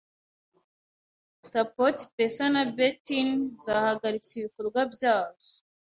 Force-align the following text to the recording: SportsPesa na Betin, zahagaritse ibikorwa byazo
SportsPesa 1.49 2.45
na 2.53 2.63
Betin, 2.77 3.29
zahagaritse 3.63 4.31
ibikorwa 4.37 4.79
byazo 4.93 5.53